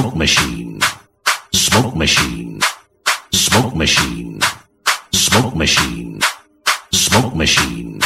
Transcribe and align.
Smoke 0.00 0.16
machine. 0.16 0.80
Smoke 1.52 1.94
machine. 1.94 2.60
Smoke 3.32 3.76
machine. 3.76 4.40
Smoke 5.12 5.54
machine. 5.54 6.20
Smoke 6.90 7.34
machine. 7.34 8.00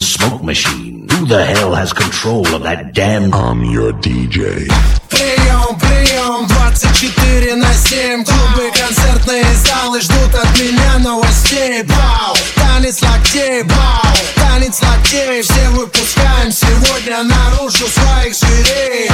Smoke 0.00 0.42
machine. 0.42 1.06
Who 1.10 1.26
the 1.26 1.44
hell 1.44 1.74
has 1.74 1.92
control 1.92 2.48
of 2.54 2.62
that 2.62 2.94
damn? 2.94 3.34
I'm 3.34 3.62
your 3.62 3.92
DJ. 3.92 4.68
Прием, 5.10 5.78
прием, 5.78 6.46
24 6.46 7.56
на 7.56 7.74
7 7.74 8.24
Клубы, 8.24 8.72
концертные 8.74 9.44
залы 9.66 10.00
ждут 10.00 10.34
от 10.34 10.58
меня 10.58 10.98
новостей 10.98 11.82
Бау, 11.82 12.34
танец 12.56 13.02
локтей, 13.02 13.64
бау, 13.64 14.14
танец 14.34 14.80
локтей 14.80 15.42
Все 15.42 15.68
выпускаем 15.70 16.50
сегодня 16.50 17.22
наружу 17.24 17.86
своих 17.86 18.34
зверей 18.34 19.10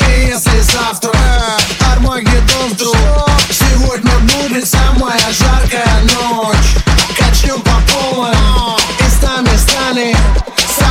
И 0.00 0.26
если 0.28 0.60
завтра 0.60 1.21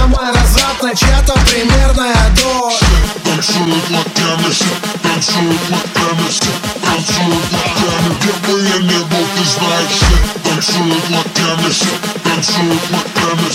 Самая 0.01 0.33
развратная 0.33 0.95
чья-то 0.95 1.33
примерная 1.45 2.15
дочь. 2.35 2.79
Танцуют 3.23 3.87
локтями, 3.91 4.51
танцуют 5.03 5.61
локтями, 5.69 6.27
танцуют 6.81 7.51
локтями 7.53 8.09
Где 8.19 8.31
бы 8.47 8.53
я 8.67 8.77
ни 8.79 8.99
был, 9.03 9.25
ты 9.37 9.43
знаешь 9.45 9.93
все 9.93 10.15
Танцуют 10.43 11.07
локтями, 11.11 11.69
танцуют 12.23 12.85
локтями, 12.89 13.49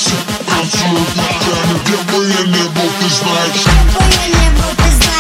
танцуют 0.47 1.11
локтями 1.17 1.75
Где 1.83 1.97
бы 2.13 2.19
я 2.29 2.43
ни 2.47 2.63
был, 2.69 2.91
ты 3.01 3.09
знаешь 3.11 3.57
все 3.57 3.71
Где 3.71 3.99
бы 3.99 4.05
я 4.15 4.27
не 4.29 4.51
был, 4.57 4.71
ты 4.77 4.89
знаешь, 4.93 5.16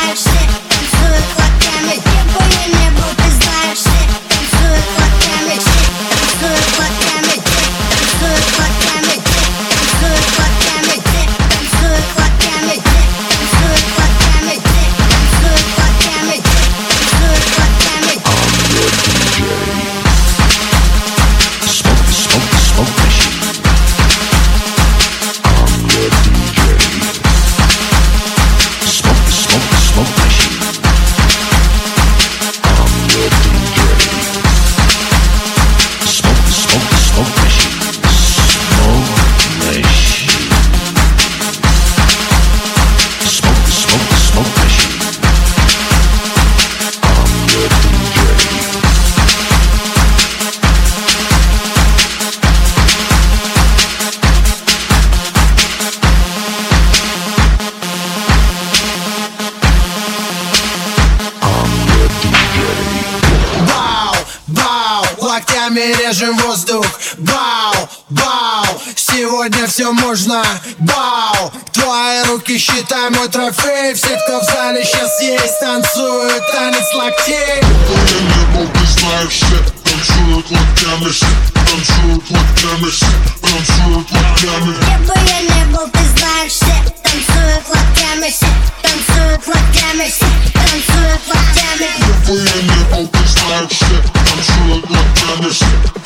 локтями 65.77 65.95
режем 65.95 66.37
воздух. 66.39 66.87
Бау, 67.19 67.89
бау, 68.09 68.83
сегодня 68.95 69.67
все 69.67 69.93
можно. 69.93 70.43
Бау, 70.79 71.53
твои 71.73 72.23
руки 72.25 72.59
считай 72.59 73.11
мой 73.11 73.29
трофей. 73.29 73.95
Все, 73.95 74.19
кто 74.25 74.41
в 74.41 74.45
зале 74.45 74.85
сейчас 74.85 75.21
есть, 75.21 75.61
танцуют 75.61 76.43
танец 76.53 76.93
локтей. 76.95 77.61
Я 77.61 78.21
не 78.21 78.59
был, 78.59 78.69
ты 78.73 78.87
знаешь 78.87 79.33
все 79.33 79.77
Танцуют 79.85 80.51
локтями, 80.51 81.13
танцуют 81.55 82.31
локтями, 82.31 82.91
танцуют 83.41 84.13
локтями 84.13 85.16
локтями, 95.47 95.63
танцуют 95.63 96.06